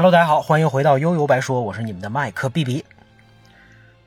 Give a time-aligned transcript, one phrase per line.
[0.00, 2.86] Hello，大家好，欢迎回到悠悠白说，我是你们的麦克 B B。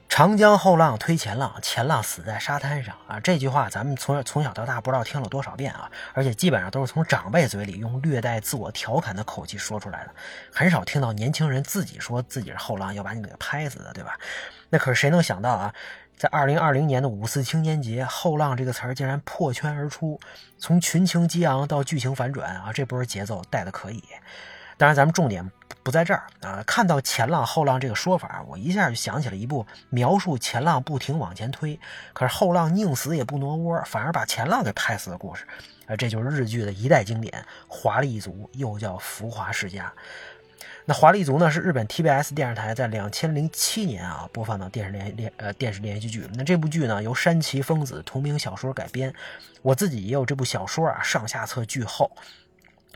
[0.10, 3.20] 长江后浪推前浪，前浪死在沙滩上啊！
[3.20, 10.10] 这句话咱们从从小到大不知道听了多少遍啊，而且基本上都是从长辈嘴里用略带自我调侃的口气说出来的，
[10.52, 14.18] 很少听到年轻人自己说自己是后浪要把你给拍死的，对吧？
[14.72, 15.72] 那可是谁能想到啊，
[16.18, 20.20] 在二零二零年的五四青年节，后浪这个词儿竟然破圈而出，
[20.58, 24.04] 从群情激昂到剧情反转啊，这波节奏带的可以。
[24.76, 25.50] 当然，咱们重点
[25.84, 26.64] 不在这儿啊！
[26.66, 31.78] 看到前浪后浪这个说法，我一下就想起了一部描述前浪不停往前推，
[32.14, 35.46] 可是后浪宁死也不挪窝，反而把前浪给拍死的故事
[35.86, 35.96] 啊！
[35.96, 37.34] 这就是日剧的一代经典
[37.68, 39.94] 《华丽一族》，又叫《浮华世家》。
[40.86, 46.28] 那《华丽一族》呢，是日本 TBS 电视台在两千零七年啊播放的电视连连呃电视连续剧。
[46.34, 49.14] 那这部剧呢，由山崎丰子同名小说改编，
[49.62, 52.12] 我自己也有这部小说啊，上下册巨厚。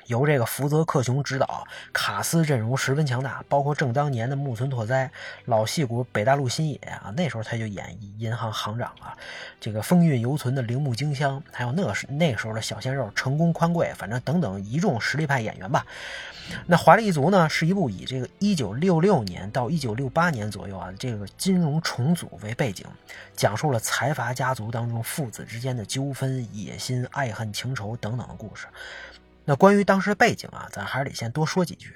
[0.07, 5.11] 由这个福泽克雄执导，卡斯阵容十分强大，包括正当年的木村拓哉、
[5.45, 9.15] 老戏骨北大陆新野啊，那时候他就演银行行长啊。
[9.59, 15.85] 这个风韵犹存的铃木京香，还有那时那时候的小鲜肉成功宽贵，反正等等一众实力派演员吧。
[16.65, 22.85] 那《华丽一族》呢，是一部以这个1966年到1968年左右啊，这个金融重组为背景，
[23.35, 28.65] 讲述了财阀家族当中父子之间的纠纷、野心、爱恨情仇等等的故事。
[29.49, 31.95] 那关于当时背景啊，咱还是得先多说几句。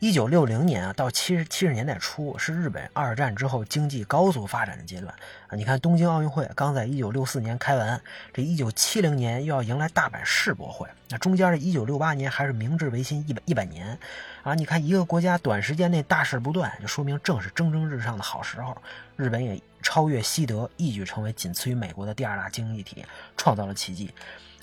[0.00, 5.14] 一九六零年啊，到七十七十年代初是日本二战之后经济高速发展的阶段
[5.46, 5.54] 啊。
[5.54, 8.02] 你看东京奥运会刚在一九六四年开完，
[8.34, 13.96] 这一九七零年又要迎来大阪世博会，那中间的一九六八年还是明治维新一百一百年
[14.42, 14.56] 啊。
[14.56, 18.76] 你看一个国家短时间内大事不断，就说明正是蒸蒸日上的好时候。
[19.14, 24.12] 日本也超越西德，一举成为仅次于美国的第二大经济体，创造了奇迹。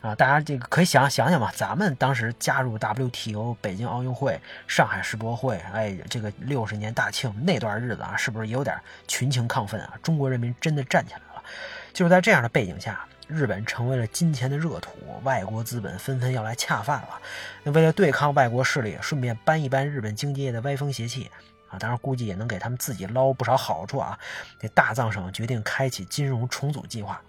[0.01, 9.93] 啊，大家这个可以想想想吧，咱们当时加入 WTO、北京奥运会、上海世博会，哎，这个六十年大庆那段日子啊，是不是也有点群情亢奋啊？
[10.01, 11.43] 中国人民真的站起来了。
[11.91, 14.91] 就是在这样的背景下，日本成为了金钱的热土，
[15.23, 17.19] 外国资本纷纷要来恰饭了。
[17.63, 21.29] 那为了对抗外国势力，顺便扳一扳日本经济业的歪风邪气
[21.67, 24.17] 啊，当然估计也能给他们自己捞不少好处啊。
[24.59, 27.21] 这大藏省决定开启金融重组计划。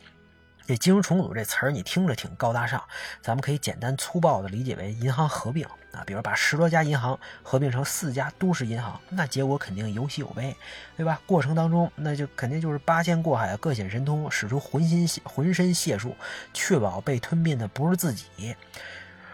[0.70, 2.80] 这金融重组这词儿你听着挺高大上，
[3.20, 10.54] 咱们可以简单粗暴的理解为银行合并啊，比如把十多家银行合并成四家都市银行，那结果肯定有喜有悲，
[10.96, 11.20] 对吧？
[11.26, 16.14] 过程当中那就肯定就是八仙过海，各显神通，使出浑身浑身解数，
[16.54, 18.54] 确保被吞并的不是自己。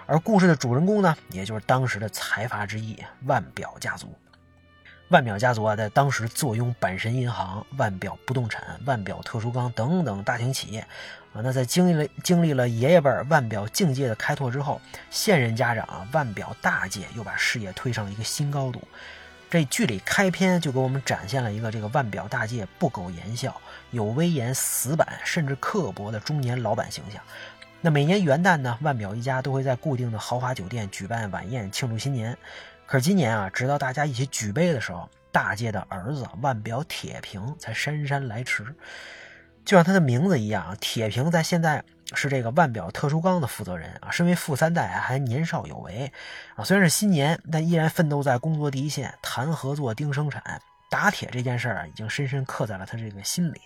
[0.07, 2.97] 而故事的主人公呢，也就是当时的财阀之一
[3.27, 4.11] 万表家族。
[5.09, 10.81] 万表家族啊，在当时坐拥阪神银行、腕表不动产、腕表特殊钢等等大型企业，
[11.33, 18.83] 啊，那在经历了经历了爷爷辈腕表境界的开拓之后，现任家长啊，腕表大介又把事业推上了一个新高度。
[19.49, 23.61] 这剧里开篇就给我们展现了一个这个腕表大介不苟言笑、
[23.93, 27.23] 有威严、死板甚至刻薄的中年老板形象。
[27.81, 32.37] 那每年元旦呢，腕表一家都会在固定的豪华酒店举办晚宴庆祝新年。
[32.87, 38.65] 可是今年啊，直到大家一起举杯的时候，大介的儿子腕表铁平才姗姗来迟。
[39.65, 41.83] 就像他的名字一样，铁平在现在
[42.15, 44.13] 是这个腕表特殊钢的负责人啊。
[44.13, 46.13] 身为富三代，还年少有为
[46.55, 46.63] 啊。
[46.63, 53.61] 虽然是新年，但依然奋斗在工作第一线，谈合作、盯生产、打铁这件事儿啊，已经深深刻在了他这个心里。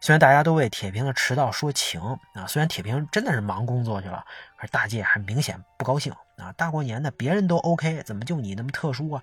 [0.00, 2.00] 虽然大家都为铁平的迟到说情
[2.34, 4.24] 啊，虽然铁平真的是忙工作去了，
[4.56, 6.14] 可是大介还明显不高兴
[6.44, 6.52] 啊！
[6.56, 9.22] 大过年的，别人都 OK，怎么就你那么特殊啊？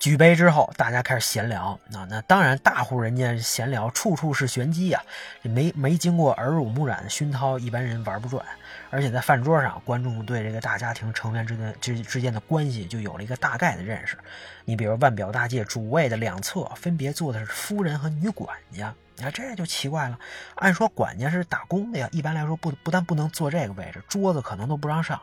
[0.00, 2.06] 举杯之后，大家开始闲聊啊。
[2.08, 5.02] 那当然，大户人家闲聊处处是玄机呀，
[5.42, 8.42] 没没经过耳濡目染的熏陶，一般人玩不转。
[8.88, 14.16] 而且在饭桌上，观众对这个大家庭成员之间之之间的关系就有了一个大概的认识。
[14.64, 18.94] 你比如万表大界主位的两侧分别坐的是夫人和女管家。
[19.22, 20.18] 啊，这就奇怪了。
[20.54, 25.20] 按说管家是打工的呀，一般来说不不但不能坐这个位置，桌子可能都不让上。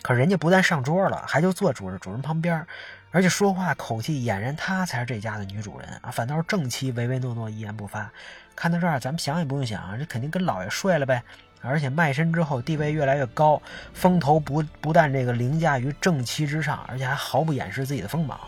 [0.00, 2.64] 可人家不但上桌了，还就坐主人主人旁边，
[3.12, 6.10] 而且说话口气俨然她才是这家的女主人啊。
[6.10, 8.10] 反倒是正妻唯唯诺诺，一言不发。
[8.56, 11.22] 看到这儿，咱们想也不用想，这肯定跟老爷睡了呗。
[11.60, 13.62] 而且卖身之后地位越来越高，
[13.94, 18.40] 风头不不但这个凌驾于正妻之上，而且还毫不掩饰自己的锋芒。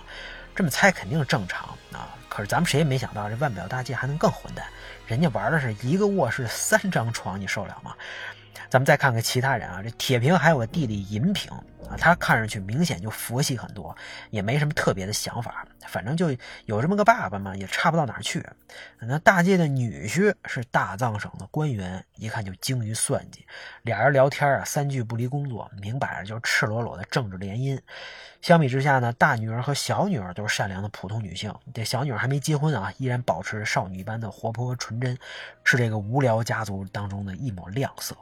[0.56, 2.08] 这么猜肯定是正常啊。
[2.28, 4.66] 可是咱们谁也没想到，这万表大计还能更混蛋。
[5.06, 7.94] 人家玩的是一个卧室三张床，你受了吗？
[8.68, 11.52] 咱们再看看其他人啊，这铁平还有个弟弟银平
[11.88, 13.94] 啊，他看上去明显就佛系很多，
[14.30, 16.34] 也没什么特别的想法，反正就
[16.66, 18.44] 有这么个爸爸嘛，也差不到哪儿去。
[19.00, 23.46] 那大介的女婿是大藏省的官员，一看就精于算计。
[23.82, 27.78] 俩人聊天啊，三句不离工作，明摆着就是赤裸裸的政治联姻。
[28.40, 31.54] 相比之下呢，大女儿和小女儿都是善良的普通女性。
[31.72, 35.16] 这小女儿还没结婚啊，依然保持少女般的活泼和纯真，
[35.64, 38.16] 是这个无聊家族当中的一抹亮色。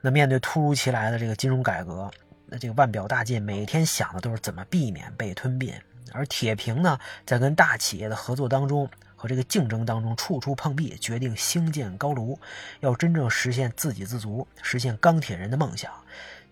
[0.00, 2.10] 那面对突如其来的这个金融改革，
[2.52, 5.72] 那这个腕表大进每天想的都是怎么避免被吞并。
[6.12, 12.38] 而铁平呢，在跟大企业的合作当中和这个竞争当中处处碰壁，决定兴建高炉，
[12.80, 15.90] 要真正实现自给自足，实现钢铁人的梦想。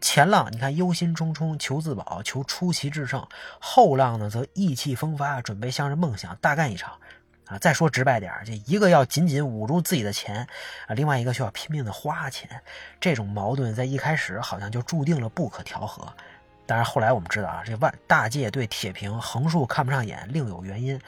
[0.00, 3.20] 前浪你看忧心忡忡求自保，求出奇制胜；
[3.60, 6.94] 后浪呢则意气风发，准备向着梦想大干一场。
[7.50, 10.46] 啊，再说直白点这一个要紧紧捂住自己的钱，
[10.86, 12.48] 啊，另外一个却要拼命的花钱。
[13.00, 16.06] 这种矛盾在一开始好像就注定了不可调和。
[16.64, 21.00] 但是后来我们知道啊，这万大界对铁平横竖看不上眼，另有原因。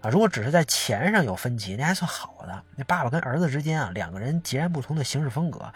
[0.00, 2.62] 啊，如果只是在钱上有分歧，那还算好的。
[2.76, 5.70] 那爸爸跟儿子之间啊，两个人截然不同的行事风格，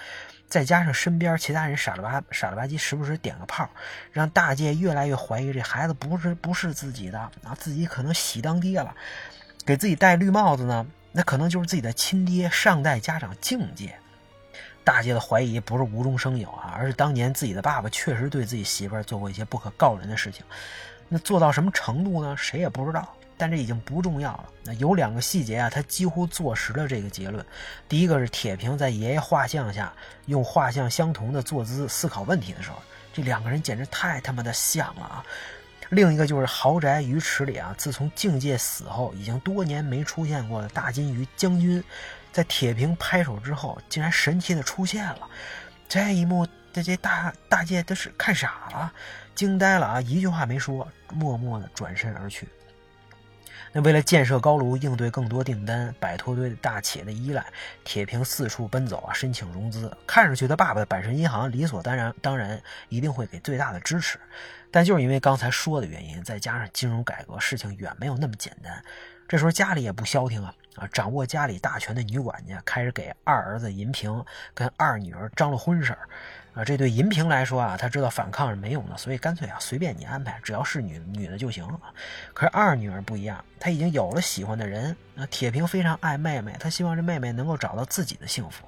[0.49, 3.69] 再加上身边其他人傻了吧傻了吧唧，时不时点个炮，
[4.12, 8.94] 让大界越来越怀疑这孩子不是不是自己的啊，自己可能喜当爹了，
[9.64, 13.94] 给自己戴绿帽子呢，那可能就是自己的亲爹，上代家长境界。
[14.84, 20.44] 大介的怀疑不是无中生有啊，而是当年自己的爸爸确实对自己媳妇儿做过一些不可告人的事情。
[21.08, 22.37] 那做到什么程度呢？
[22.37, 23.08] 谁也不知道。
[23.37, 24.49] 但这已经不重要了。
[24.62, 27.44] 那有两个细节啊，他几乎坐实了这个结论。
[27.88, 29.93] 第一个是铁平在爷爷画像下
[30.26, 32.76] 用画像相同的坐姿思考问题的时候，
[33.12, 35.25] 这两个人简直太他妈的像了啊！
[35.90, 41.82] 另一个就是豪宅鱼池里啊，自从境界死后，已经多年没出现过的大金鱼将军。
[42.32, 45.20] 在铁平拍手之后，竟然神奇的出现了。
[45.88, 48.92] 这一幕，这这大大界都是看傻了，
[49.36, 50.00] 惊呆了啊！
[50.00, 52.48] 一句话没说，默默的转身而去。
[53.70, 57.44] 那为了建设高炉，应对更多订单，摆脱对大企业的依赖，
[57.84, 59.96] 铁平四处奔走啊，申请融资。
[60.04, 64.19] 看上去他爸爸的阪神银行理所当然，当然一定会给最大的支持。
[64.75, 68.85] 但就是因为刚才说的原因，再加上金融改革，事情远没有那么简单。
[69.29, 70.88] 这时候家里也不消停啊啊！
[70.93, 76.09] 掌握家里大权的女管家开始给二儿子银平跟二女儿张罗婚事儿
[76.54, 76.64] 啊。
[76.64, 81.92] 这对银平来说啊，他知道反抗是没用的，所以干脆啊随便你安排，只要是女女的就行啊。
[82.32, 84.96] 可是二女儿不一样，她已经有了喜欢的人。
[85.14, 88.66] 那铁平非常爱妹妹，他希望这妹妹能够找到自己的幸福。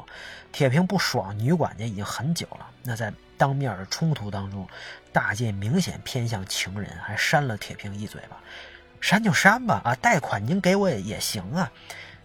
[0.52, 2.66] 铁平不爽女管家已经很久了。
[2.82, 4.66] 那在当面的冲突当中，
[5.12, 8.36] 大介明显偏向情人，还扇了铁平一嘴巴。
[9.00, 11.70] 删就删吧，啊，贷款您给我也也行啊。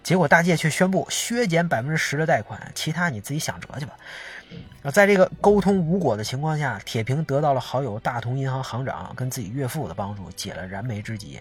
[0.03, 3.93] 结果大介却宣布削减百分之十的贷款，其他你自己想辙去吧。
[4.83, 11.39] 啊，在这个沟通无果的情况下，铁平得到了好友大同银行行长跟自己岳父的帮助，解了燃眉之急。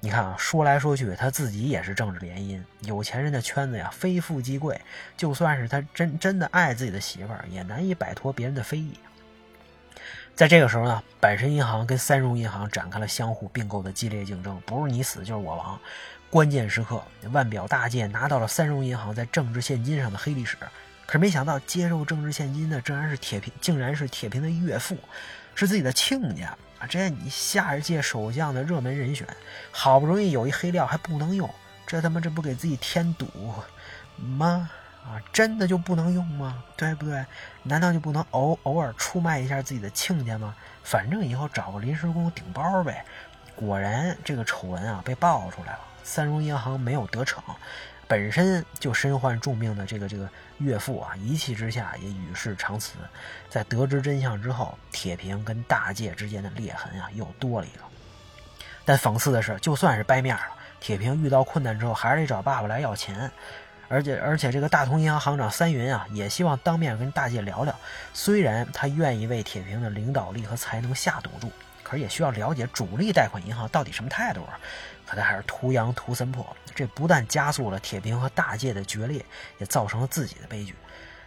[0.00, 4.78] 你看啊，说来说去，他自己也是政治联姻，有钱人的圈子呀，非富即贵。
[5.16, 8.92] 就算是他真真的爱自己的媳妇儿，也难以摆脱别人的非议。
[10.34, 15.80] 在这个时候呢，阪神银行跟三荣银行展开了相互并购的激烈竞争，不是你死就是我亡。
[16.28, 17.02] 关键时刻，
[17.32, 20.58] 万表大介拿到了三荣银行在政治现金上的黑历史，
[21.06, 24.98] 可是没想到接受政治现金的竟然是铁平，竟然是铁平的岳父，
[25.54, 26.48] 是自己的亲家
[26.80, 26.86] 啊！
[26.86, 29.26] 这你下一届首相的热门人选，
[29.70, 31.48] 好不容易有一黑料还不能用，
[31.86, 33.26] 这他妈这不给自己添堵
[34.16, 34.68] 吗？
[35.04, 36.64] 啊，真的就不能用吗？
[36.76, 37.24] 对不对？
[37.62, 40.52] 难道就不能偶偶尔出卖一下自己的亲家吗？
[40.82, 43.04] 反正以后找个临时工顶包呗。
[43.54, 45.78] 果然，这个丑闻啊被爆出来了。
[46.02, 47.42] 三荣银行没有得逞，
[48.08, 52.94] 本身就身患重病的这个这个岳父啊，一气之下也与世长辞。
[53.48, 57.84] 在得知真相之后，铁平跟大介之间的裂痕啊又多了一个。
[58.84, 60.42] 但讽刺的是，就算是掰面了，
[60.78, 63.30] 铁平遇到困难之后，还是得找爸爸来要钱。
[63.88, 67.74] 而且而且，这个大同银行行长三云啊，也希望当面跟大介聊聊。
[68.12, 71.50] 虽然他愿意为铁平的领导力和才能下赌注，
[71.84, 74.58] 可是也需要了解主力贷款银行到底什么态度啊。
[75.06, 76.44] 可他还是图羊图森破，
[76.74, 79.24] 这不但加速了铁平和大介的决裂，
[79.58, 80.74] 也造成了自己的悲剧。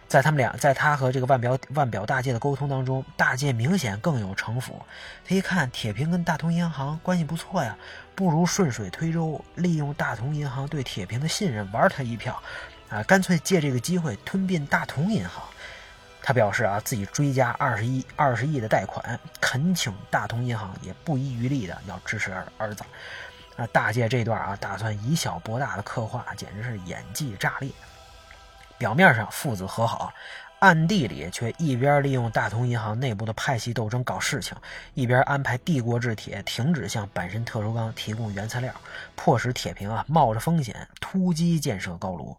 [0.06, 4.82] 在他们俩，在他和这个腕表腕表大介的沟通当中，大介明显更有城府。
[5.24, 7.76] 他一看铁平跟大同银行关系不错呀，
[8.16, 12.42] 不如顺水推舟，利用大同银行对铁平的信任，玩他一票，
[12.88, 15.44] 啊，干脆借这个机会吞并大同银行。
[16.22, 22.82] 他表示啊，自己追加二十亿二十亿的贷款，恳请大同银行也不遗余力的要支持儿子。
[23.60, 27.70] 啊，大介这段啊，打算以小博大的刻画，简直是演技炸裂。
[28.78, 30.10] 表面上父子和好，
[30.60, 34.56] 暗地里却一边利用大同银行内部的派系斗争搞事情，
[34.94, 38.72] 一边安排帝国制铁停止向阪神特殊钢提供原材料，
[39.14, 42.34] 迫使铁平啊冒着风险突击建设高炉。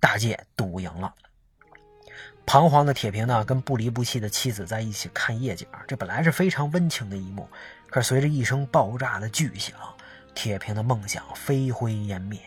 [0.00, 1.14] 大介赌赢了。
[2.46, 7.46] 彷徨的铁平呢，跟不离不弃的妻子在一起看夜景，这本来是非常温情的一幕。
[7.90, 9.74] 可是随着一声爆炸的巨响，
[10.34, 12.38] 铁平的梦想飞灰烟灭。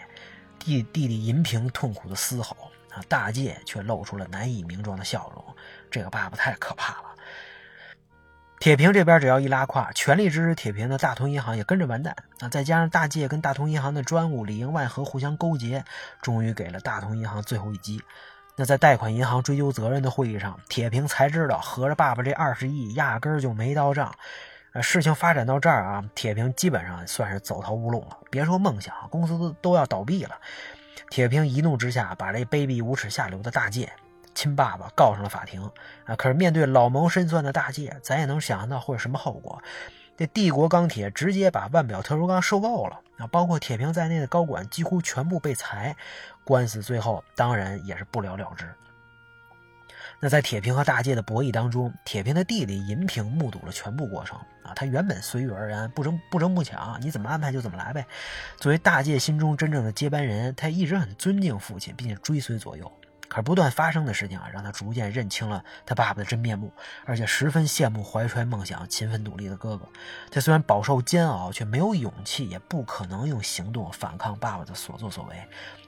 [0.60, 2.56] 弟弟弟银平痛苦的嘶吼，
[2.92, 5.44] 啊，大介却露出了难以名状的笑容。
[5.90, 7.10] 这个爸爸太可怕了。
[8.60, 12.16] 铁平这边只要一拉胯，全力支持铁平的大同银行也跟着完蛋。
[12.40, 15.84] 啊，再加上大介跟大同银行的专务里应外合，互相勾结，
[16.22, 18.00] 终于给了大同银行最后一击。
[18.56, 24.14] 那在贷款银行追究责任的会议上，铁平才知道，合着爸爸这二十亿压根儿就没到账。
[24.74, 28.18] 呃，事情发展到这儿啊，铁平基本上算是走投无路了。
[28.30, 30.36] 别说梦想，公司都都要倒闭了。
[31.10, 33.92] 铁平一怒之下，把这卑鄙无耻下流的大介。
[34.34, 35.70] 亲爸爸告上了法庭
[36.06, 36.16] 啊！
[36.16, 39.62] 可是面对老谋深算的大介，咱也能想象到会是什么后果。
[40.16, 45.94] 这帝国钢铁直接把腕表特殊钢收购了啊，包括铁平在内的高管几乎全部被裁，
[46.46, 48.66] 官司最后当然也是不了了之。
[50.24, 58.06] 那在铁平和大介的博弈当中，铁平的弟弟银平目睹了全部过程啊，他原本随遇而安，不争不争不抢，你怎么安排就怎么来呗。
[58.58, 62.90] 作为大介心中真正的接班人，他一直很尊敬父亲，并且追随左右。
[63.28, 66.72] 可是不断发生的事情啊，让他逐渐认清了他爸爸的真面目，
[67.06, 69.90] 而且十分羡慕怀揣梦想、勤奋努力的哥哥。
[70.30, 75.36] 他虽然饱受煎熬，却没有勇气，也不可能用行动反抗爸爸的所作所为。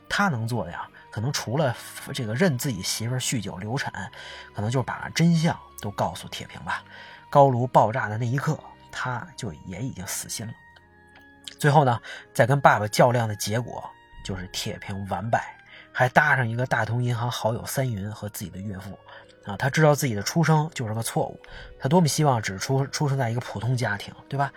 [0.09, 1.75] 他能做的呀，可能除了
[2.11, 4.11] 这个认自己媳妇酗酒流产，
[4.51, 6.83] 可能就把真相都告诉铁平吧。
[7.29, 8.59] 高炉爆炸的那一刻，
[8.91, 10.51] 他就也已经死心了。
[11.59, 12.01] 最后呢，
[12.33, 13.87] 在跟爸爸较量的结果，
[14.25, 15.55] 就是铁平完败。
[15.91, 18.97] 还搭上一个大同银行好友三云和自己的岳父，
[19.45, 21.39] 啊，他知道自己的出生就是个错误，
[21.79, 24.51] 他多么希望只出出生在一个普通家庭，对吧？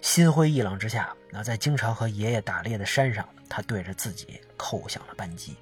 [0.00, 5.54] 心灰意冷之下，那在经常和爷爷打猎的山上，他对着自己扣响了扳机。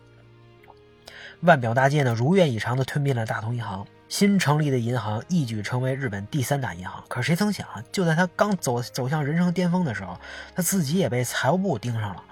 [1.40, 7.04] 万表大介呢，如愿以偿地吞并了大同银行，新成立的银行一举成为日本第三大银行。
[7.08, 10.18] 可谁曾想，就在他刚走走向人生巅峰的时候，
[10.54, 12.22] 他自己也被财务部盯上了。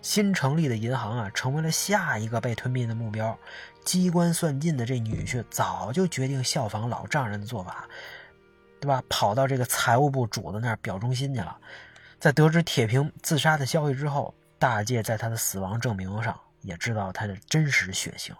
[0.00, 3.38] 新成立的银行啊，成为了下一个被吞并的目标。
[3.84, 7.86] 机关算尽的这女婿早就决定效仿老丈人的做法，
[8.80, 9.02] 对吧？
[9.08, 11.56] 跑到这个财务部主子那儿表忠心去了。
[12.18, 18.34] 在得知铁平自杀的消息之后，大介在他的死亡证明上也知道他的真实血型。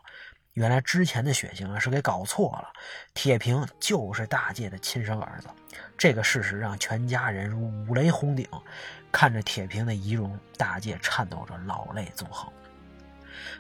[0.55, 2.69] 原来之前的血型啊是给搞错了，
[3.13, 5.49] 铁平就是大介的亲生儿子。
[5.99, 8.47] 这个事实让全家人如五雷轰顶。
[9.11, 12.53] 看着铁平的遗容，大介颤抖着，老泪纵横。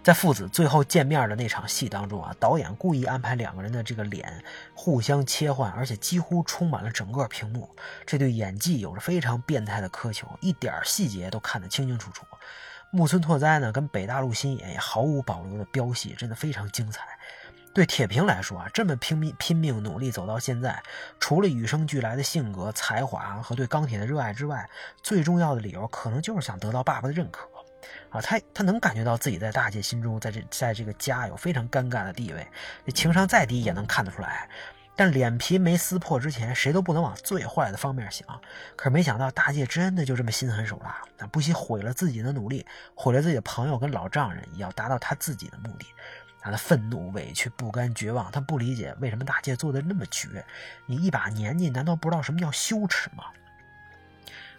[0.04, 7.68] 在父子最后见面的那场戏当中啊，导演故意安排两个人的这个脸互相切换，而且几乎充满了整个屏幕。
[8.06, 12.25] 这对演技有着非常变态的苛求，一点细节都看得清清楚楚。
[12.94, 17.02] 木村拓哉呢，跟北大陆新野也毫无保留的飙戏，真的非常精彩。
[17.74, 20.80] 对铁平来说啊，这么拼命拼命努力走到现在，
[21.18, 24.70] 除了与生俱来的性格、才华和对钢铁的热爱之外，
[25.02, 27.48] 最重要的理由可能就是想得到爸爸的认可。
[28.10, 32.46] 啊，他他能感觉到自己在大姐心中，在这在这个家有非常尴尬的地位，
[32.92, 34.48] 情商再低也能看得出来。
[34.96, 38.26] 但脸皮没撕破之前，谁都不能往最坏的方面想。
[38.76, 45.86] 可是没想到大介真的就这么心狠手辣，不惜毁了自己的努力，毁了自己的朋友跟老丈人，也要达到他自己的目的。
[46.40, 50.44] 他的愤怒、委屈、不甘、绝望，他不理解为什么大介做的那么绝。
[50.84, 53.24] 你一把年纪，难道不知道什么叫羞耻吗？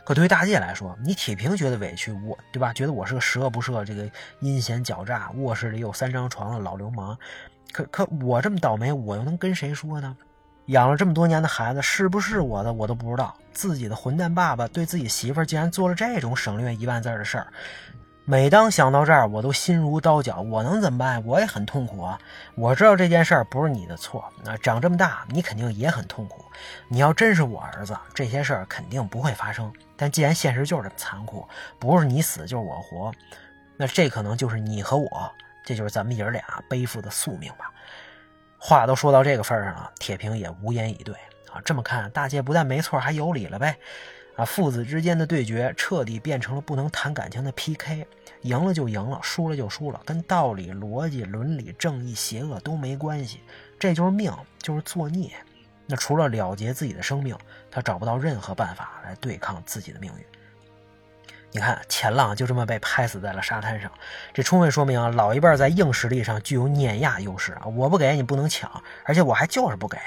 [0.05, 2.71] 可对于大介来说，你铁平觉得委屈，我对吧？
[2.71, 4.07] 觉得我是个十恶不赦、这个
[4.39, 7.17] 阴险狡诈、卧室里有三张床的老流氓。
[7.73, 10.15] 可可我这么倒霉，我又能跟谁说呢？
[10.67, 13.35] 养了这么多年的孩子，是不是我的我都不知道。
[13.51, 17.47] 自己的混蛋爸爸对自己媳妇儿竟然做了这种省略一万字的事儿。
[18.27, 20.41] 每当想到这儿，我都心如刀绞。
[20.41, 21.23] 我能怎么办？
[21.27, 22.19] 我也很痛苦啊！
[22.55, 24.27] 我知道这件事儿不是你的错。
[24.43, 26.43] 那长这么大，你肯定也很痛苦。
[26.87, 29.71] 你要真是我儿子，这些事儿肯定不会发生。
[29.95, 33.11] 但既然现实就是这么残酷，不是你死就是我活，
[33.77, 35.31] 那这可能就是你和我，
[35.63, 37.71] 这就是咱们爷儿俩背负的宿命吧。
[38.57, 41.13] 话都说到这个份儿上了，铁平也无言以对
[41.51, 41.61] 啊。
[41.63, 43.77] 这么看，大姐不但没错，还有理了呗。
[44.35, 48.05] 啊，父子之间的对决彻底变成了不能谈感情的 PK，
[48.41, 53.39] 赢了就赢了，输了就输了，跟道理、逻辑、伦理、正义、邪恶都没关系，
[53.79, 55.31] 这就是命，就是作孽。
[55.87, 57.37] 那除了了结自己的生命，
[57.71, 60.25] 他找不到任何办法来对抗自己的命运。
[61.51, 63.89] 你看钱浪就这么被拍死在了沙滩上，
[64.33, 67.65] 这充分说明啊，老一辈在硬实力上具有碾压优势啊！
[67.67, 68.69] 我不给你不能抢，
[69.05, 69.97] 而且我还就是不给。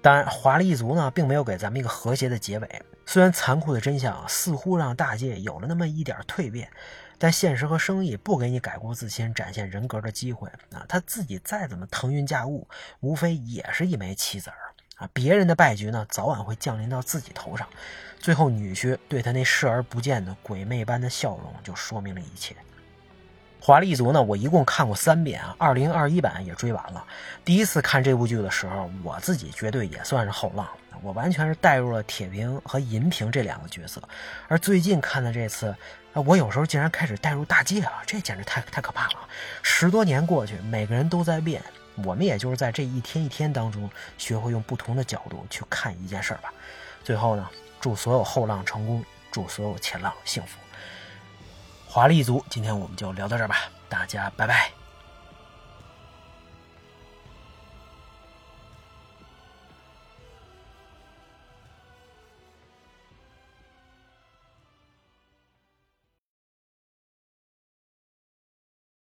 [0.00, 2.82] 当然，华丽一族呢，并没有给咱们一个和谐的结尾。
[3.12, 6.70] 虽然残酷的真相似乎让大界有了那么一点蜕变，
[7.18, 10.86] 但现实和生意不给你改过自新、展现人格的机会啊！
[10.88, 12.68] 他自己再怎么腾云驾雾，
[13.00, 14.56] 无非也是一枚棋子儿
[14.98, 15.10] 啊！
[15.12, 17.66] 别人的败局呢，早晚会降临到自己头上。
[18.20, 22.54] 最后，女婿对他那视而不见的鬼魅般的笑容，就说明了一切。
[23.60, 27.04] 华丽一族呢，我一共看过三遍啊，二零二一版也追完了。
[27.44, 30.64] 第一次看这部剧的时候，我自己绝对也算是后浪，
[31.02, 34.02] 我完全是带入了铁平和银平这两个角色。
[34.48, 35.74] 而最近看的这次，
[36.12, 39.28] 我有时候竟然开始带入大界了，这简直太太可怕了。
[39.62, 41.62] 十多年过去，每个人都在变，
[42.04, 46.52] 我们也就是在这一天一天当中，学会用不同的角度去看一件事儿吧。
[47.02, 47.48] 最后呢？
[47.80, 50.58] 祝所有后浪成功，祝所有前浪幸福。
[51.86, 53.56] 华丽一族，今天我们就聊到这儿吧，
[53.88, 54.79] 大家拜拜。